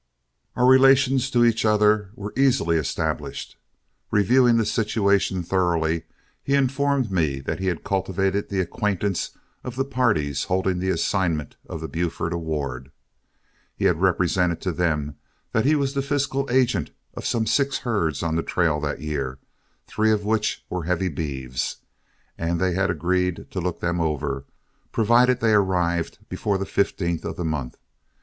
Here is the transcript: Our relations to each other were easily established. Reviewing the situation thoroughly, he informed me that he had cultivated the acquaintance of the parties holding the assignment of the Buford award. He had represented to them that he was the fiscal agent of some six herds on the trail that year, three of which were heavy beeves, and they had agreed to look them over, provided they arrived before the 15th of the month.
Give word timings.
Our 0.55 0.65
relations 0.65 1.29
to 1.29 1.45
each 1.45 1.63
other 1.63 2.09
were 2.15 2.33
easily 2.35 2.77
established. 2.77 3.55
Reviewing 4.09 4.57
the 4.57 4.65
situation 4.65 5.43
thoroughly, 5.43 6.05
he 6.43 6.55
informed 6.55 7.11
me 7.11 7.39
that 7.41 7.59
he 7.59 7.67
had 7.67 7.83
cultivated 7.83 8.49
the 8.49 8.61
acquaintance 8.61 9.37
of 9.63 9.75
the 9.75 9.85
parties 9.85 10.45
holding 10.45 10.79
the 10.79 10.89
assignment 10.89 11.55
of 11.67 11.81
the 11.81 11.87
Buford 11.87 12.33
award. 12.33 12.91
He 13.75 13.85
had 13.85 14.01
represented 14.01 14.59
to 14.61 14.71
them 14.71 15.17
that 15.51 15.65
he 15.65 15.75
was 15.75 15.93
the 15.93 16.01
fiscal 16.01 16.49
agent 16.49 16.89
of 17.13 17.23
some 17.23 17.45
six 17.45 17.77
herds 17.85 18.23
on 18.23 18.35
the 18.35 18.41
trail 18.41 18.79
that 18.79 19.01
year, 19.01 19.37
three 19.85 20.11
of 20.11 20.25
which 20.25 20.65
were 20.67 20.85
heavy 20.85 21.09
beeves, 21.09 21.75
and 22.39 22.59
they 22.59 22.73
had 22.73 22.89
agreed 22.89 23.51
to 23.51 23.61
look 23.61 23.81
them 23.81 24.01
over, 24.01 24.45
provided 24.91 25.41
they 25.41 25.53
arrived 25.53 26.17
before 26.27 26.57
the 26.57 26.65
15th 26.65 27.23
of 27.23 27.35
the 27.35 27.45
month. 27.45 27.77